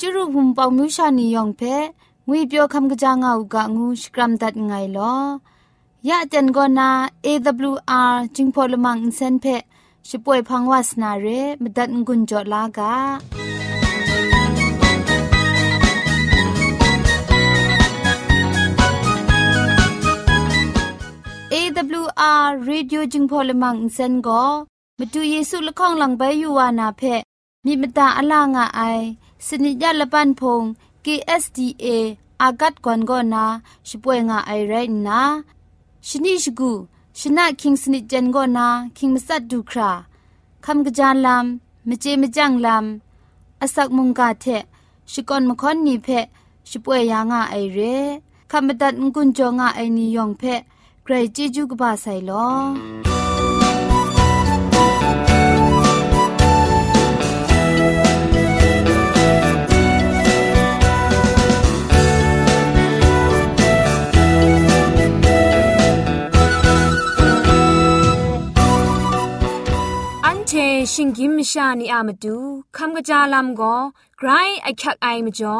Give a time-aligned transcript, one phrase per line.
[0.00, 1.62] จุรุภุมปองมิวชานียองเพ
[2.26, 5.14] งวยเปียวคำกะจางเอากะงูสกรัมดัดไงลอ
[6.08, 6.90] ยะจันกอนา
[7.26, 9.46] AWR จิงพอลมังอินเซนเพ
[10.08, 11.26] ช่วยพังวาสนาเร
[11.62, 12.94] มดัดงุนจอลากา
[21.52, 24.44] AWR Radio จึงพอลมังอินเซนก็
[24.98, 27.02] มาดูเยซูละข้องหลังใบยูวานาเพ
[27.64, 28.80] มีมตาอลางอไอ
[29.46, 30.62] สนิยาละปันพง
[31.04, 31.86] KSDA
[32.42, 33.44] อากัดกวนกอนา
[33.88, 34.74] ช่วยงาไอไร
[35.06, 35.20] นะ
[36.08, 36.72] ชนิชกู
[37.18, 38.66] ชนะคิงสนิจันกอนา
[38.96, 39.90] คิงมัสัดดูครา
[40.64, 44.46] คำกระจานลำมเจมจังลำอาศักมุงกาเท
[45.12, 46.08] ชิกอนมคอนนีเพ
[46.70, 47.78] ช่วยยางาไอเร
[48.50, 50.42] คำบัดงกุนจงาไอนิยองเพ
[51.02, 53.17] ใครจีจูกบาไซลอ
[70.92, 72.36] ชิงกิมชานีอามาดู
[72.76, 73.76] คำกะจาลำก็
[74.18, 74.28] ไกร
[74.62, 75.56] ไอคักไอมจ่อ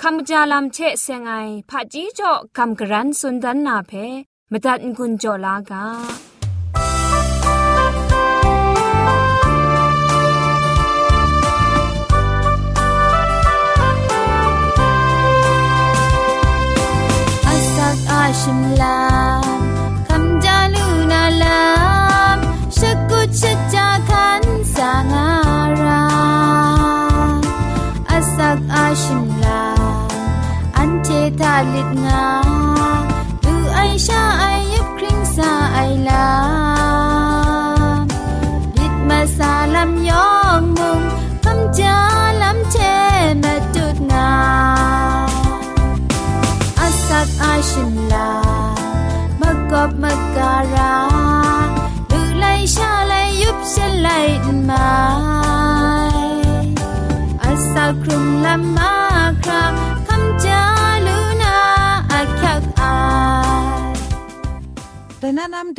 [0.00, 1.32] คำกะจาลำเชะเซงไอ
[1.68, 3.92] ผาจีจ่อคำกระรันสุนดันนาเพ
[4.50, 5.84] มตัดกุญจลากา
[18.40, 18.99] ชิมลา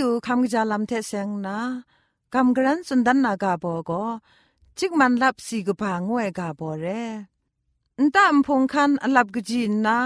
[0.02, 1.60] ดูคำกจาลำเทเซงนะ
[2.34, 4.04] คำกรันสุนดันนากาบอก็
[4.78, 6.86] จิกมันลับสีกผางวยกาบอเร
[8.04, 9.98] นตามพงคันอลับกจีนนะ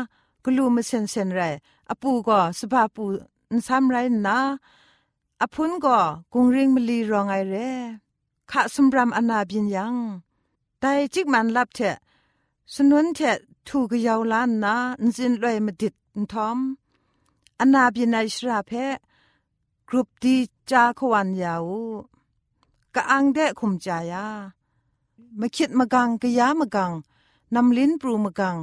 [0.43, 1.41] กลูมเซนเซนไร
[1.89, 3.05] อปูก็สภาปู
[3.53, 3.95] นซ้ำไร
[4.27, 4.37] นะ
[5.41, 5.99] อพุนก็
[6.33, 7.55] กุงริงมลีรองไอเร
[8.51, 9.95] ขะสมรำอนาบินยัง
[10.79, 11.79] แต่จิกมันลับเท
[12.73, 13.19] สนุนเท
[13.67, 16.57] ถูกยาวล้านนะนจินลอยมาดิดนทอม
[17.61, 18.73] อนาบินไอชราเพ
[19.89, 20.35] กรุปดี
[20.71, 21.67] จาขวันยาว
[22.95, 24.27] กะอังเดะคุมจายา
[25.39, 26.91] มาคิดมากังกะยามากัง
[27.55, 28.57] นำลิ้นปรูมากัง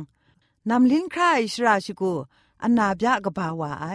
[0.71, 2.13] นำลิ้นคราอิสราชิกู
[2.63, 3.87] อันนาบยะกะบาวาไอ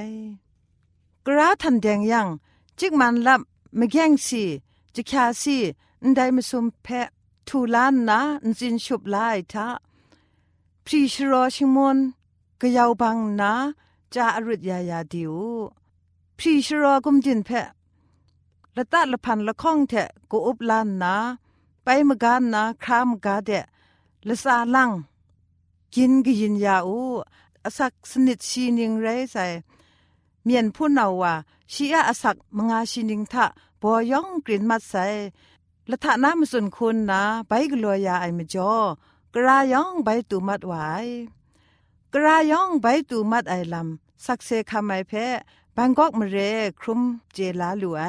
[1.25, 2.27] กราทันแดงยัง
[2.79, 3.41] จิกมันลับ
[3.79, 4.43] มะแกงสี
[4.95, 5.57] จิคาสี
[6.03, 7.07] นไดมาซุมเพะ
[7.47, 9.67] ทูลานนะนจินชุบลายทะ
[10.85, 11.97] พรีชรอชิมอน
[12.61, 13.53] กะยาวบังนะ
[14.13, 15.35] จาอรุดยายาดิว
[16.39, 17.67] พรีชรอกุมจินเพะ
[18.77, 21.15] ละตัดละพันละข้องเถะกูอุบลานนา
[21.83, 23.65] ไปมกานนาครามกาเดะ
[24.27, 24.91] ละสาลัง
[25.95, 26.99] กินกยินยาอู
[27.65, 29.45] อสักสนิดชีนิงไรใส่
[30.43, 31.33] เมียนผู้นาวา
[31.73, 33.45] ชีอาอสักมงาชีนิงทะ
[33.81, 35.05] บอยองกลิ่นมัดใส่
[35.89, 38.73] ละทะน้ำสุนคุณนาไปกลัวยาไอมจอ
[39.33, 40.73] กรายองใบตูมัดไว
[42.13, 45.13] กรายองใบตูมัดไอลำสักเซคำไอเพ
[45.79, 46.37] บังกอกมเร
[46.79, 47.01] ครุม
[47.33, 48.03] เจลาลูไอ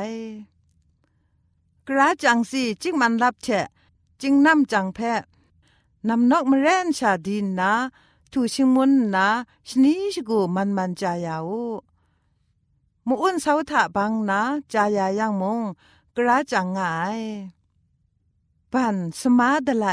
[1.87, 3.67] กระจังสีจิงมันรับเชะ
[4.21, 4.99] จิงนำจังแพ
[6.09, 7.73] นำนกมเรนชาดินนา
[8.33, 9.27] ทูชิงมุนนา
[9.69, 11.51] ชนีชกูมันมันจายาว
[13.07, 14.41] มูอุนเสาถะบังนา
[14.72, 15.60] จายายังมง
[16.16, 17.21] กระจังงาย
[18.72, 19.87] ปันสมาดไล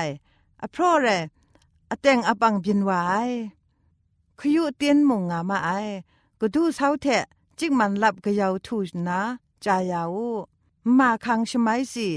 [0.61, 1.07] อเพราะเร
[1.89, 3.29] อเตงอบังบินไวาย
[4.39, 5.69] ขยุเตียนมงงามาไอ
[6.39, 7.25] ก็ดูเสาเทะ
[7.59, 9.19] จิกมันลับกะยาวทูนะ
[9.65, 10.17] จายาว
[10.97, 12.09] มาคังชไมสิ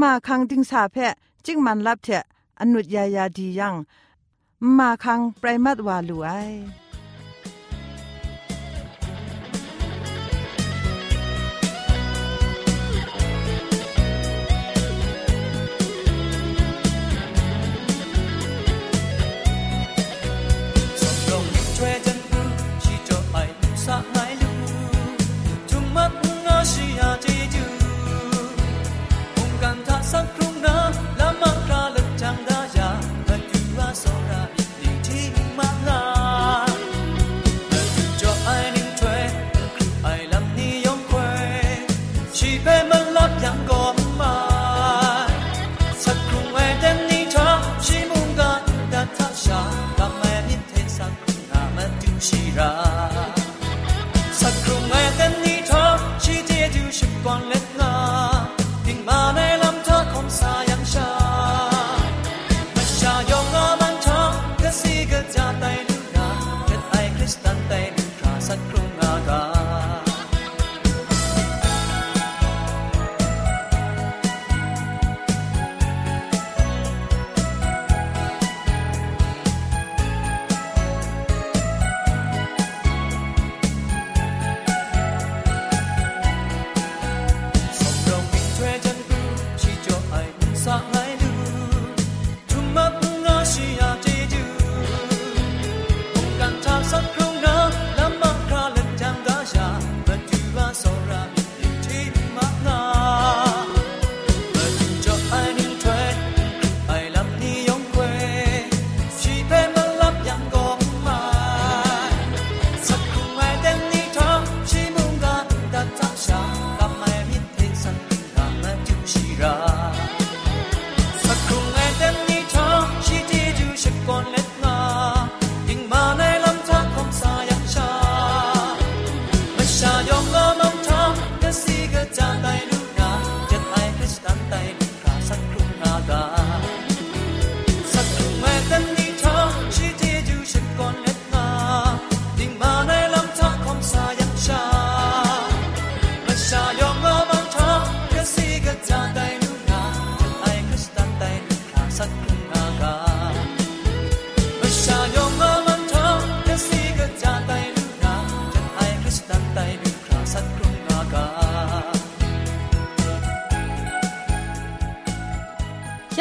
[0.00, 0.96] มาคังดิงสาเพ
[1.44, 2.24] จิกมันลับเถะ
[2.60, 3.74] อนุญยายาดียัง
[4.76, 6.30] มาคังไพรมัดวาลูไอ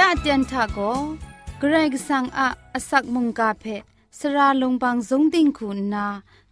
[0.05, 0.79] ะเตียนทาโก
[1.59, 3.65] เกรกสังอะอสักมุงกาเพ
[4.19, 6.07] สระลงบางสงติงคุณนา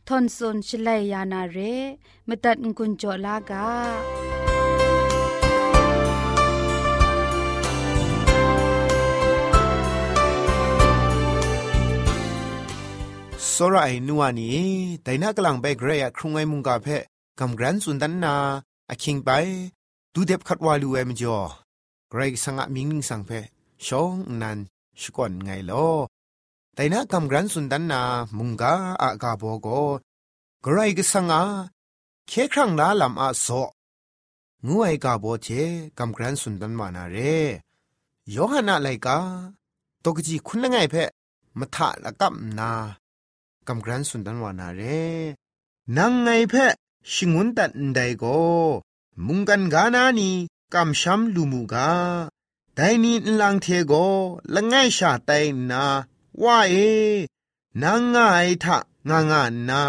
[0.08, 1.58] ทอนซนชลัยยานาเร
[2.28, 3.66] มตัดกุญจลากา
[13.54, 14.50] စောရအိနူဝနီ
[15.06, 16.96] တိုင်နာကလန်ဘဲဂရေယခရုံငိုင်မုန်ကဖဲ
[17.38, 18.34] ကမ်ဂရန်စွန်ဒန်နာ
[18.92, 19.52] အချင်းပိုင်
[20.14, 21.46] ဒူဒက်ခတ်ဝါလူဝဲမကျော်
[22.09, 23.31] ไกรสังะมิงนิงสังเพ
[23.85, 24.59] ชองนัน
[25.01, 25.87] สกอนไงลอ
[26.75, 28.01] แต่นักำรัรสุนดันนา
[28.37, 29.67] มุงกาอากาโบโก
[30.63, 31.43] ไกรกสังอา
[32.27, 33.47] เคครั้งลาลำอาโซ
[34.65, 35.47] งูไอกาโบเช
[35.97, 37.17] กำรัรสุนดันมานาเร
[38.35, 39.17] ยอหานาไลกา
[40.03, 41.09] ตกจีคุณละไงเพะ
[41.59, 42.71] มทะละกับนา
[43.67, 44.81] กำรัรสุนดันวานาเร
[45.97, 46.73] นังไงเพะ
[47.13, 48.25] ชิงุนตันไดโก
[49.25, 50.31] มุงกันกานานี
[50.73, 51.91] กำช้ำลูมูกา
[52.75, 53.93] ไดนีลังเทโก
[54.53, 55.31] ละไงชาไต
[55.69, 55.85] นา
[56.43, 56.75] ว่าเอ
[57.81, 58.17] นังไง
[58.63, 58.77] ทะ
[59.09, 59.83] งางานา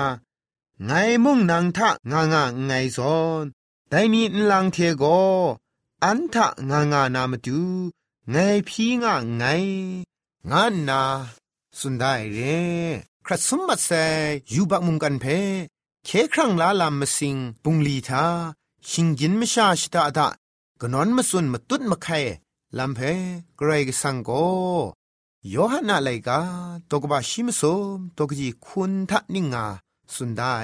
[0.85, 0.91] ไง
[1.25, 3.45] มุงนังทะงางาไงซอน
[3.89, 5.05] ไดนีลังเทโก
[6.05, 7.61] อันทะงางานามาดู
[8.31, 8.37] ไง
[8.69, 9.45] พีงาไง
[10.51, 11.03] งานนา
[11.79, 12.39] สุดได้เร
[13.27, 13.91] ครัสมบัดเซ
[14.53, 15.25] ยูบักมุงกันเพ
[16.05, 18.25] เคครั้งลาลามมสิงปุงลีทา
[18.89, 20.29] ชิงยินมชาชิตาดะ
[20.81, 22.09] กนอนมสุนมตุดมะไค
[22.79, 23.01] ลำเพ
[23.61, 24.31] กรกสังโก
[25.51, 26.41] โยฮันนาไลกา
[26.91, 27.63] ตกบาชิมส
[27.97, 29.67] มตกจีคุณทะนิงา
[30.15, 30.57] สุนได้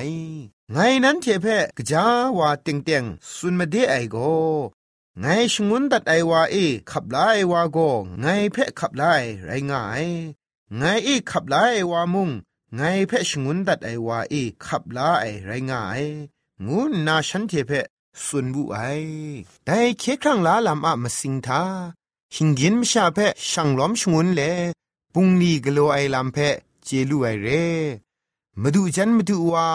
[0.73, 2.05] ไงนั้นเทเพกจา
[2.39, 3.05] วาเต็งเต็ง
[3.37, 4.17] สุนมาเดไอโก
[5.21, 6.57] ไงชงุนตัดไอวาเอ
[6.91, 7.17] ขับไล
[7.53, 7.79] วาโก
[8.21, 9.05] ไงเพขับไล
[9.45, 10.07] ไรง่าย
[10.79, 11.57] ไงเอขับไล
[11.91, 12.31] วามุง
[12.77, 14.35] ไงเพชงุนดัดไอวาเอ
[14.67, 16.03] ขับลาไอไรงาย
[16.67, 17.73] งูนาฉันเทเพ
[18.25, 18.79] สุนบุไอ
[19.65, 21.63] แต่เคครั้งลาลามอะมาสิงทา
[22.35, 23.19] หิงเกินมชาเพ
[23.51, 24.41] ช่างล้อมชงุนเล
[25.13, 26.39] ปุงลีกโลไอลามเพ
[26.85, 27.49] เจลูไอเร
[28.61, 29.69] มาดูจันมาดูว่า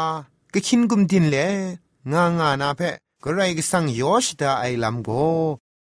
[0.53, 1.38] กะชินกุมดินเล
[2.12, 2.81] งางานาเพ
[3.24, 5.10] กระไรก็สั่งยอชดาไอลามโก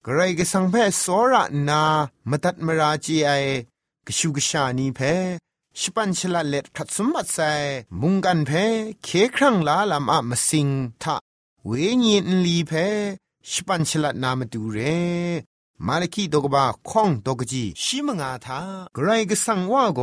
[0.04, 1.82] กระไรก็สั่งเพสอระนา
[2.30, 3.30] มาตัดมราจีไอ
[4.06, 5.00] กชูกชานีเพ
[5.78, 7.52] ชิปันชลาเล็ดขัดสมบัติใส่
[8.00, 8.50] มุงกันเพ
[9.04, 10.68] เคครั้งลาลามอะมาสิง
[11.02, 11.16] ทะ
[11.66, 11.70] เว
[12.04, 12.72] ญีนลีเพ
[13.50, 14.78] ชิปันชลนามดูเร
[15.86, 18.60] มาลคีดกบาข้องดกจีชิมงาทา
[18.94, 20.00] ไกรกสังว่าโก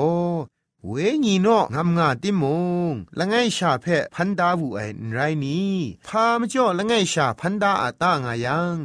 [0.88, 0.94] เว
[1.26, 2.44] ญีโนงามงาติม
[2.92, 3.86] งละไงชาเพ
[4.16, 4.80] พันดาวูไอ
[5.12, 5.76] ไรนี้
[6.08, 8.76] พามจ่อละไงชาพันดาอาตางายัง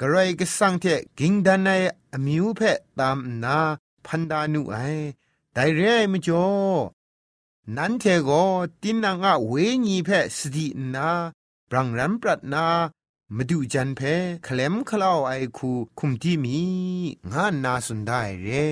[0.00, 0.84] กระไรกสังเท
[1.18, 1.68] กิงดันใน
[2.12, 2.60] อมิวเพ
[2.98, 3.58] ตามนา
[4.06, 4.76] พันดานุไอ
[5.52, 6.46] แต่เร่ไม่จ่อ
[7.76, 8.30] นั้นเทโก
[8.82, 9.52] ตินังอะเว
[9.86, 11.10] ญีเพสตินา
[11.70, 12.66] ปรังรันปรัดนา
[13.36, 14.00] มาดูจันเพ
[14.46, 16.58] คลมคลาวไอคูคุมที่มี
[17.32, 18.70] งานนาสุนได้เร่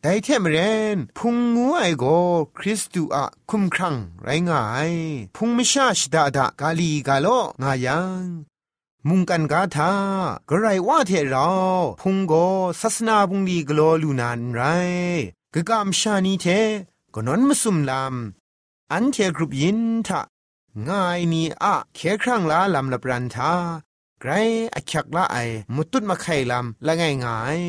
[0.00, 0.56] แต่เทมเร
[0.94, 2.04] นพุงงูไอโก
[2.58, 4.92] คริสตูอะคุมครังไรงาย
[5.36, 7.26] พุงมิชาชดาดากาลีกาโล
[7.62, 8.24] งายัง
[9.08, 9.92] มุงกันกาทา
[10.48, 11.48] กระไรว่าเทเรา
[12.00, 12.32] พุงโก
[12.80, 14.60] ศาสนาบุงลีกโลลูนานไร
[15.54, 16.46] กะกามชานีเท
[17.14, 18.14] กนนมสุมลาม
[18.92, 20.20] อันเทกรุบยินทะ
[20.88, 23.52] ง่ายนี่อะเคครั้งลาลำละปรันทา
[24.20, 24.30] ไกร
[24.74, 25.36] อักยักละไอ
[25.74, 27.62] มุตุดมาไข่ลำละง่ายง่าย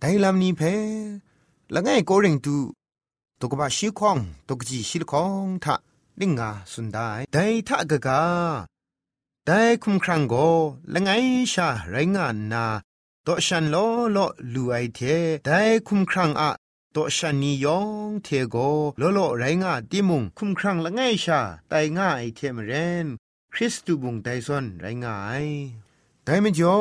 [0.00, 0.62] ไดลำนี้เพ
[1.74, 2.56] ละง่ายโกริงตู
[3.40, 5.74] ตกบาชิคองตกจีชิลคองทะ
[6.20, 7.36] ลิงกาสุนได้ได
[7.68, 8.22] ทะกะกา
[9.46, 9.50] ได
[9.82, 10.34] คุมครั้งโก
[10.92, 11.10] ละไง
[11.52, 12.64] ชาไรงานนา
[13.26, 13.76] ตอฉันโล
[14.12, 14.18] โล
[14.52, 15.00] ลูไอเท
[15.46, 15.50] ได
[15.86, 16.50] คุมครั้งอะ
[16.94, 18.56] ตัวชันนียองเทโก
[18.98, 22.72] โลโลไรงาติมุงคุมครังละไงชาไตง่ายเทมเร
[23.04, 23.06] น
[23.52, 25.46] คริสตูบุงไตซอนไรงาย
[26.24, 26.80] ไดมจ่อ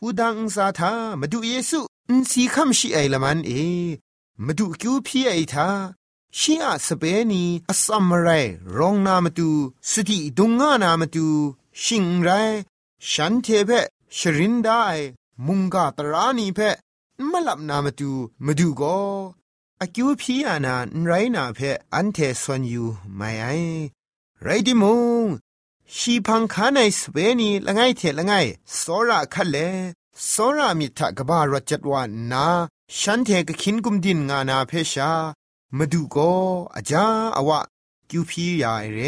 [0.00, 3.52] หูดังสาธามาดูเยซูอินสีคำชีไอละมันเอ
[4.44, 5.68] มาดูคิวพี่ไอทา
[6.38, 7.02] ชีอาสเป
[7.32, 8.28] นีอสัมมไร
[8.78, 9.50] รองนามาดู
[9.90, 11.28] สติดุงงานามาดู
[11.82, 12.30] ชิงไร
[13.10, 13.70] ฉันเทเพ
[14.18, 14.84] ชรินได้
[15.46, 16.60] มุงกาตรานีเพ
[17.30, 18.10] มลับนามาดู
[18.44, 18.98] มาดูก็
[19.82, 23.46] อากิวพีอานาไรนาเพออันเทสวนอยู่ไม่ไอ
[24.42, 24.84] ไรดิม
[25.24, 25.26] ง
[25.96, 28.32] ชีพังคาในสเวนีละไงเทละไง
[28.80, 29.56] สอระคัลเล
[30.32, 32.46] สอระมิทะกบารจจวานนา
[32.98, 35.12] ฉันเทกขินกุมดินงานาเพชา
[35.76, 36.32] มาดูก็
[36.76, 37.06] อาจา
[37.36, 37.60] อวะ
[38.10, 39.00] กิวพียาเร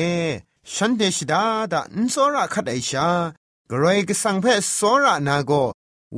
[0.72, 3.08] ฉันเดชดาดั้นสอระคัดไอชา
[3.70, 4.46] กรอยกสังเพ
[4.78, 5.52] สอระนาโก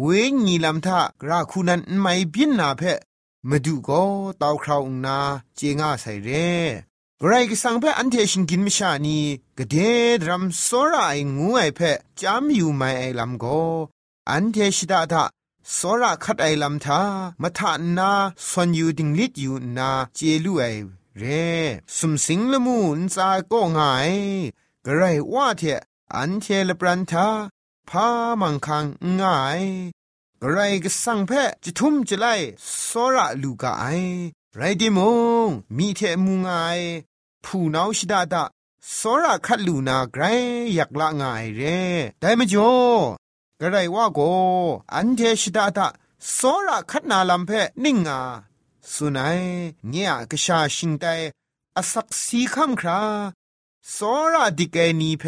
[0.00, 0.06] เว
[0.44, 2.82] งีลำทะกราคูนันไม่บินนาเพ
[3.64, 4.02] ดูก็
[4.42, 5.18] ตาวคราวนา
[5.56, 6.50] เจงาใส่เร่
[7.26, 9.18] ไรก็สังเพออันเทชิงกินมิชานี
[9.58, 9.76] กะเด
[10.22, 11.80] ดรัมโซราไองูไอเพ
[12.20, 13.44] จามอยู่ไม่ไอลำโก
[14.30, 15.24] อันเทชิดาทะ
[15.76, 17.00] สระคัดไอลำทา
[17.42, 18.10] มาทานนา
[18.48, 20.64] สวนอยู่ดิงลิดอยู่นาเจลูไอ
[21.18, 21.48] เร่
[21.96, 24.12] สมสิงละมูนซาก็ง่าย
[24.84, 25.62] กระไรว่าเถ
[26.14, 27.28] อันเทลปรันทา
[27.88, 28.06] พา
[28.40, 28.84] มังคัง
[29.20, 29.62] ง่าย
[30.52, 32.34] ไรก็สั่งแพะจะทุ่มจะไล่
[32.88, 33.84] สระลูกไอ
[34.56, 34.98] ไรดิม
[35.46, 36.54] งมีเทมุงไอ
[37.44, 38.42] ผู้นาวชิดาดา
[38.98, 40.22] สระคัดลูนาไกร
[40.74, 41.80] อยากละงายเร่
[42.20, 42.72] ได้มจ่อ
[43.60, 44.20] กระไรว่าโก
[44.94, 45.86] อันเทชิดาดา
[46.36, 47.50] สระคัดนาลำเพ
[47.84, 48.20] นิ่งอา
[48.92, 49.40] สุนัย
[49.88, 51.04] เนี่ยกชาชิงไต
[51.76, 53.00] อสักสีคำครา
[53.94, 53.96] ส
[54.32, 55.24] ระดิเกนีเพ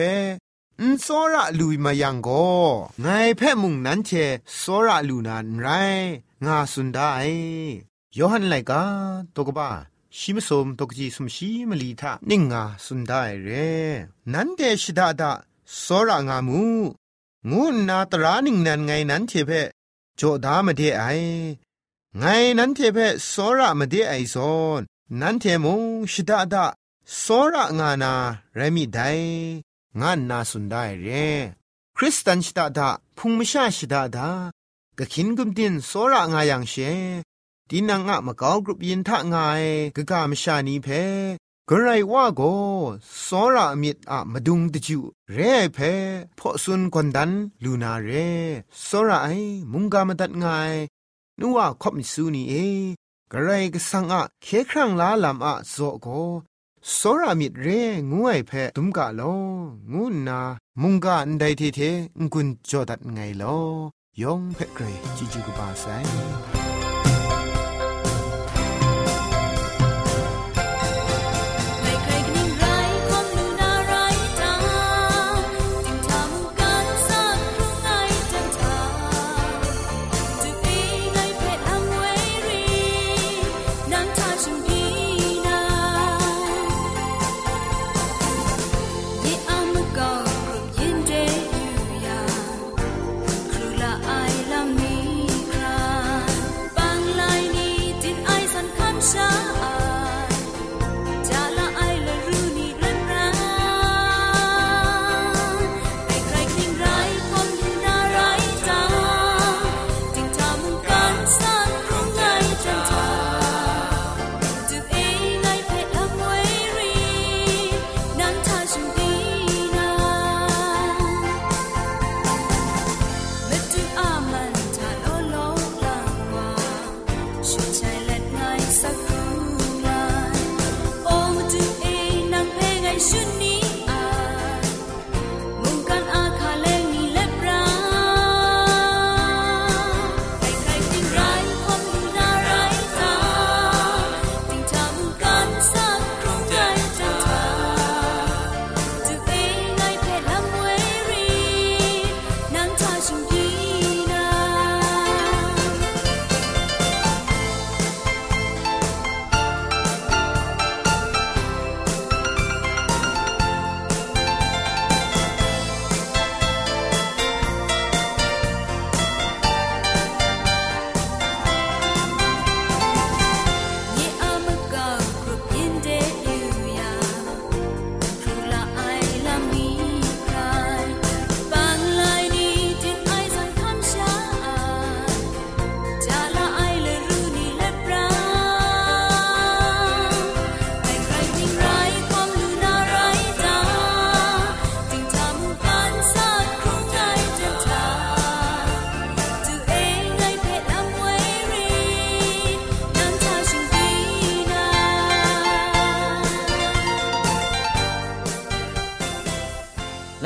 [0.80, 2.47] อนโซระลุยมายังก็
[3.02, 3.06] ไง
[3.37, 4.11] แพ่มุงนั้นเช
[4.59, 5.66] โซระลูนานไร
[6.45, 7.11] งาสุนได้
[8.18, 8.83] ยอหันไลกา
[9.37, 9.68] ตกบ้า
[10.18, 13.49] ชิมสมตกจีสมชีมลีทะนิ่งงาสุนได้เร
[14.33, 15.33] นั้นเดชดาดา
[15.80, 16.62] โซระงามู
[17.50, 19.50] งูนาตรานิ่งนันไงนั้นเชเพ
[20.16, 21.04] โจดามเดไอ
[22.18, 22.25] ไง
[22.59, 24.80] นั้นเชเพโซระมเดไอซอน
[25.21, 26.64] นั้นเทมงชดาดา
[27.18, 28.12] โซระงานา
[28.56, 29.00] เรมิได
[30.00, 31.08] งานนาสุนได้เร
[31.96, 34.28] คริสตันชิดาดาพุงมิชาชิดาดา
[34.98, 36.74] กะคินกุมตินสระงายังเช
[37.70, 39.64] ดีนังอะมะกาวกรุปยินทะงาย
[39.96, 40.88] กะกามชานีเพ
[41.68, 42.42] กระไรว่าโก
[43.26, 44.98] สอระมิดอะมาดุงตะจู
[45.32, 45.38] เร
[45.74, 45.78] เพ
[46.38, 47.30] พอซุนกวนดัน
[47.62, 48.10] ลูนาเร
[48.86, 49.28] สอระไอ
[49.72, 50.72] มุงกามตัดงาย
[51.40, 52.54] นัวคบมิสูนีเอ
[53.32, 56.06] กระไรก็สังอะเคครั้งลาลำอะโซโก
[56.95, 59.38] စောရာမိရေငူအိုင်ဖဲဒုံကလော
[59.93, 60.40] ငူနာ
[60.81, 61.99] မုန်ကန်ဒိုင်တီသေး
[62.33, 63.66] ငွန်းကြောဒတ်ငိုင်လော
[64.23, 66.65] ယောင်ဖဲဂရေជីဂျူကပါဆိုင်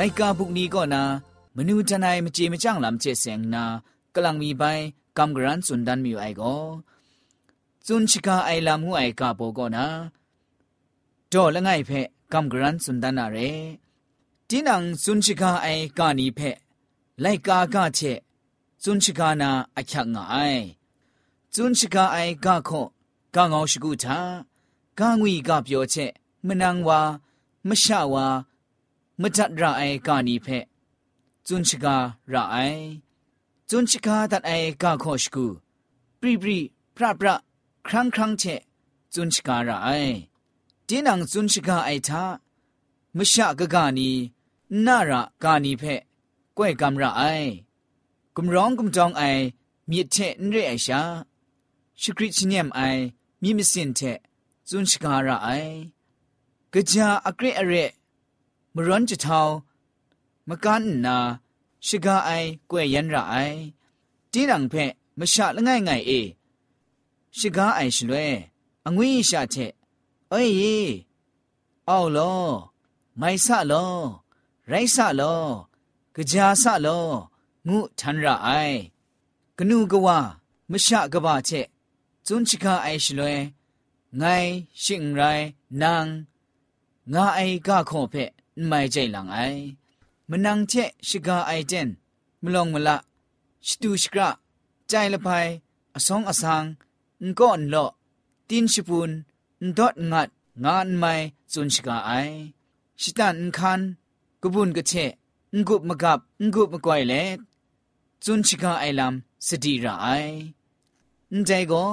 [0.00, 1.02] ลยองเพเกรจิจูกบาไซ ไลกาบุกนี้ก็นา
[1.56, 3.64] มนูทนายมเจมจ้างลำเจเสงนา
[4.14, 4.64] กำลังมีใบ
[5.18, 6.56] กำกรันสุนดันมีไอก็
[7.86, 9.86] จุนชิกาไอลำหูไอกาโปก็นา
[11.32, 11.90] จอละไงเพ
[12.32, 13.38] กำกรันสุนดันนาเร
[14.48, 15.68] จีนังจุนชิกาไอ
[15.98, 16.40] กานีเพ
[17.20, 18.00] ไลกากาเช
[18.82, 20.36] จุนชิกานาอคักงไอ
[21.54, 22.70] จุนชิกาไอกาโค
[23.34, 24.18] กางเอาชกุทา
[24.98, 25.94] กางวีกาเปียวเช
[26.46, 27.00] มนังวา
[27.68, 28.26] มชาวา
[29.21, 30.47] มจัดระไอกานีเพ
[31.47, 31.95] จุนชิกา
[32.33, 32.57] ระไอ
[33.69, 35.45] จุนชิกาตัดไอกาโคชกู
[36.19, 36.59] ปรีปรี
[36.95, 37.35] พระพระ
[37.87, 38.43] ครั้งครั้งเช
[39.13, 39.89] จุนชิการะไอ
[40.87, 42.23] ตีนังจุนชิกาไอทา
[43.17, 44.09] มชะกะกานี
[44.85, 45.83] นาระกานีเพ
[46.57, 47.23] ก้อยกำระไอ
[48.35, 49.23] กุมร้องกุมจองไอ
[49.89, 51.01] มีเทนเรไอชา
[52.01, 52.79] ชกริชเนียมไอ
[53.41, 53.99] มีมิสินเท
[54.69, 55.49] จุนชิการะไอ
[56.73, 57.73] กะจาอกริอเร
[58.75, 59.55] မရွန်ချထောင်း
[60.49, 61.17] မကန်နာ
[61.87, 63.57] ရှိကာအိုင်ကွဲ့ရန်ရအိုင်
[64.31, 66.21] တင်းနံဖက်မရှာလငိုင်ငိုင်အေ
[67.37, 68.25] ရှိကားအိုင်ရှလွဲ
[68.87, 69.71] အငွေးရှာချက်
[70.31, 70.77] အေးရေ
[71.89, 72.45] အောက်လော
[73.19, 73.93] မိုင်ဆလော
[74.71, 75.43] ရိုက်ဆလော
[76.31, 77.07] ကြာဆလော
[77.67, 78.77] ငုထန်ရအိုင်
[79.57, 80.07] ဂနုကဝ
[80.71, 81.67] မရှာကဘာချက်
[82.25, 83.33] ဇွန်ချကာအိုင်ရှလွဲ
[84.21, 84.49] ငိုင်
[84.83, 85.45] ရှင်ရိုင်
[85.81, 86.11] နန်း
[87.13, 88.31] ငါအိုင်ကခေါဖက်
[88.67, 89.39] ไม่ใจหลังไอ
[90.29, 91.89] มันนังเชะชกาไอเจน
[92.43, 92.97] มลองมละ
[93.67, 94.29] ชตูชกระ
[94.87, 95.27] ใจละไป
[95.95, 96.63] อสองอสัง
[97.39, 97.91] ก็อนเลาะ
[98.49, 99.11] ตีนชิปุน
[99.77, 100.29] ดอดงัด
[100.63, 101.13] งานไม่
[101.53, 102.11] จนชกาไอ
[103.01, 103.81] ชิตันคัน
[104.41, 105.11] กบุญกเชะ
[105.67, 106.19] งุบมกับ
[106.53, 107.37] งุบมกวยเล็ก
[108.25, 110.07] จนชกาไอลำสตีระไอ
[111.45, 111.85] ใจก็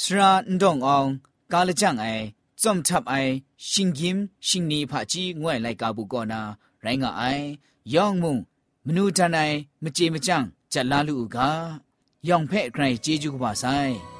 [0.00, 1.06] สระดองออง
[1.52, 2.06] กาลจังไอ
[2.62, 3.14] จอมทับไอ
[3.68, 6.40] ရှင်ကင်းရှင်နေဖာကြီးငွဲ့လိုက်ကာဘူးကောနာ
[6.84, 7.44] ရိုင်းကအိုင်
[7.94, 8.36] ယောင်မုံ
[8.86, 11.38] မနူတန်နိုင်မကြေမကြန့်ဂျက်လာလူက
[12.28, 14.15] ယောင်ဖဲ့ခရိုင်ကြီးကျူးကပါဆိုင်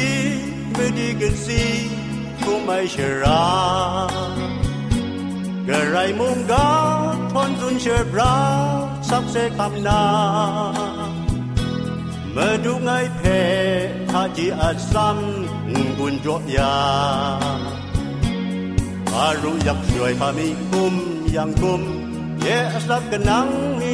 [0.74, 1.64] ไม่ดีกันสิ
[2.44, 2.70] กูไ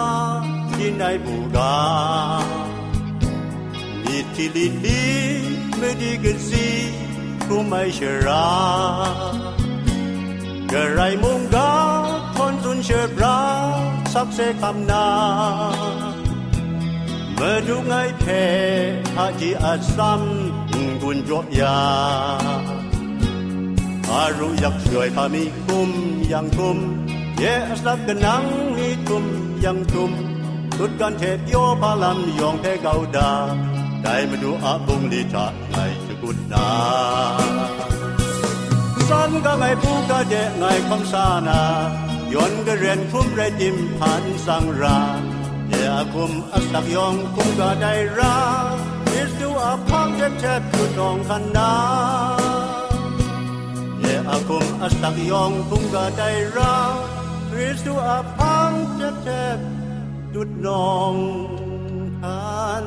[0.00, 0.02] า
[0.72, 1.76] ที่ในบูกา
[4.04, 5.04] มีที่ลีลี
[5.78, 6.66] ไม่ดีกันสิ
[7.48, 8.48] กูไม่เชรา
[10.68, 11.72] เกระไรมุงกา
[12.36, 13.40] ทนจนเชบรา
[14.12, 15.06] สักเสคำนา
[17.34, 18.24] เมื่อดูไงเพ
[19.18, 20.22] อาจีอาซัม
[21.02, 21.78] กุญจยา
[24.10, 25.90] อารู้อยากช่วยพามีกุม
[26.32, 26.78] ยังกุม
[27.42, 29.24] ye aslap ganang ni tum
[29.60, 30.12] yang tum
[30.76, 33.28] tut kan the yo palam yong the gauda
[34.04, 36.64] dai ma du a bung li cha ngai chu kut na
[39.08, 41.58] san ga ngai pu ga de ngai khom sa na
[42.34, 44.96] yon ga ren phum re tim phan sang ra
[45.72, 48.32] ye a kum aslap yong kum ga dai ra
[49.20, 51.68] is du a phang che che tu dong kan na
[54.06, 57.15] ye a kum aslap yong kum ga dai ra คริ
[57.76, 59.58] สต์อาพังจะเจ็บ
[60.34, 61.14] ดุดนอง
[62.22, 62.84] ทาน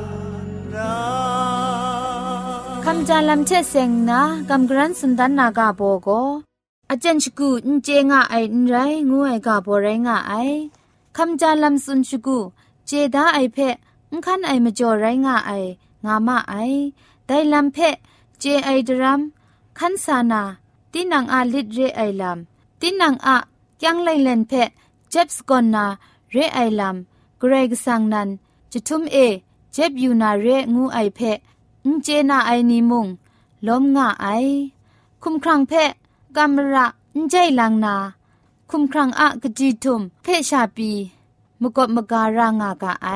[0.74, 0.94] นา
[2.84, 6.08] คำจาลำเชเซงนะกำกรันสุนดันนากาโบโก
[6.90, 8.34] อาจารย์ชกูนเจงะไอ
[8.68, 8.74] ไร
[9.10, 10.32] งูไอกาโบไรงะไอ
[11.16, 12.38] คำจาลำสุนชกู
[12.86, 13.76] เจดาไอเพะ
[14.26, 15.52] คันไอมจ่อไรงะไอ
[16.04, 16.54] งามาไอ
[17.26, 17.96] ได้ลำเพะ
[18.40, 19.20] เจไอดรัม
[19.78, 20.42] คันสานา
[20.92, 23.36] ตินังอาลิดเรไอลำตินังอา
[23.84, 24.52] ยังไลเลนเพ
[25.10, 25.84] เจ็บสกอนนา
[26.30, 26.96] เรไอลัม
[27.38, 28.28] เกรกสังนัน
[28.72, 29.16] จะทุมเอ
[29.72, 31.20] เจ็บยูนาเรงูไอเพ
[31.84, 33.06] อุเจนาไอนิมุง
[33.66, 34.26] ล้มงาไอ
[35.22, 35.72] คุมครังเพ
[36.36, 37.94] กามระอุใจลังนา
[38.70, 40.90] คุมครังอะกจีทุมเพชาปี
[41.60, 43.08] มกบมการางากาไอ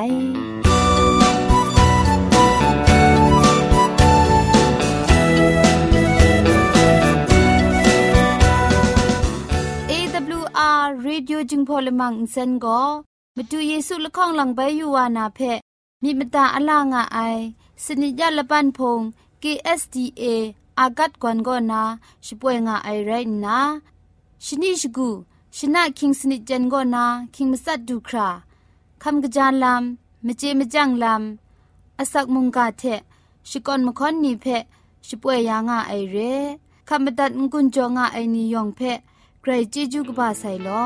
[11.04, 12.80] รีดิโอจึงพอลมังอินเซนก็
[13.36, 15.38] มาดูเยซูละข้องหลังใบยูวานาเพ
[16.02, 17.18] มีมตาอลางอไอ
[17.84, 19.00] สนิยาละปันพง
[19.42, 20.24] KSDA
[20.78, 21.82] อากัดกวนก็นา
[22.26, 23.10] ช่วยงาไอไร
[23.44, 23.58] นะ
[24.44, 25.08] ชนิชกู
[25.56, 28.28] ชนะคิงสนิจันก็นาคิงมัสัดดูครา
[29.02, 32.82] คำกระจานลำมเจมจังลำอาศักมุงกาเท
[33.48, 34.46] ชิกอนมคอนนีเพ
[35.06, 36.16] ช่วยยางาไอเร
[36.88, 38.80] คำบัดงกุนจงาไอนิยองเพ
[39.43, 40.85] ใครจีจูกบาไซลอ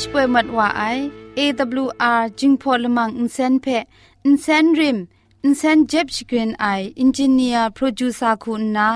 [0.00, 0.82] ชป่วยมัดว่าไอ
[1.38, 3.66] AWR จึงพอลมังอินเซนเพ
[4.24, 4.98] อินเซนริม
[5.44, 6.66] อินเซนเจ็บชกรีนไอ
[7.00, 8.88] อินจิเนียร์โปรดิวซาคุณนา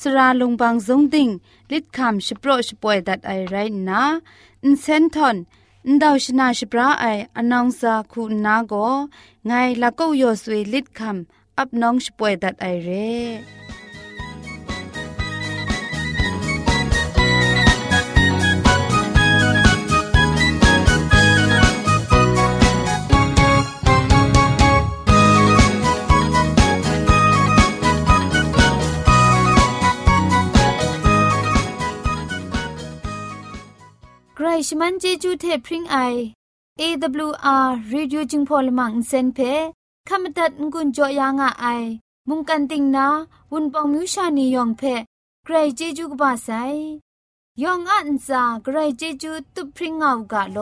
[0.00, 1.28] สราลงบางซงติง
[1.72, 3.56] ลิดคำชโปรชป่วยดัดไอไร
[3.88, 4.02] นะ
[4.64, 5.36] อินเซนทอน
[5.86, 7.06] อินดาวชนาชปราไอ
[7.36, 8.74] อนองซาคุณนาโก
[9.46, 13.65] ไงละก็ยอสวยลิดคำอับน้องชป่วยดัดไอเร่
[34.68, 35.96] ชมันเจจูเทพริงไอ
[36.80, 39.38] AWR Radio จึงพอลมังเซนเพ
[40.08, 41.84] ขมตัดงุนจอยางอ้าย
[42.28, 43.06] มุงกันติงนา
[43.52, 44.82] วุนปองมิวชานียองเพ
[45.44, 46.48] ใครเจจูกบาไซ
[47.62, 50.58] ยองอันซาใครเจจูตุพริงเอากาโล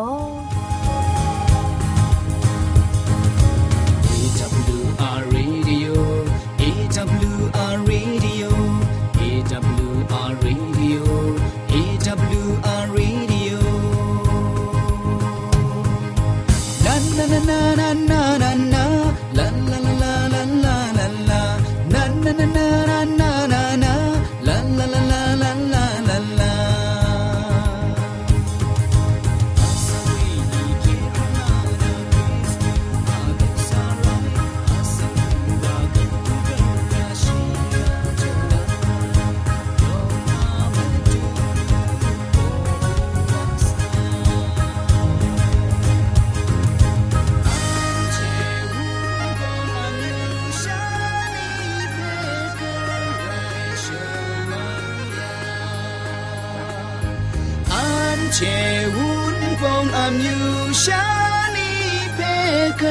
[62.82, 62.84] ก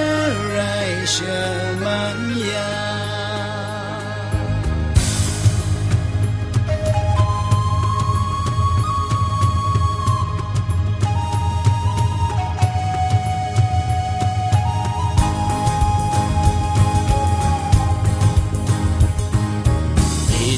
[0.52, 0.60] ไร
[1.12, 1.18] เช
[1.84, 2.20] มัน
[2.52, 2.74] ยา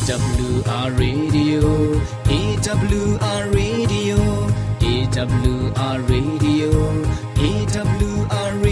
[0.05, 1.63] AWR Radio
[2.37, 4.19] AWR Radio
[4.89, 6.71] AWR Radio
[7.47, 8.64] AWR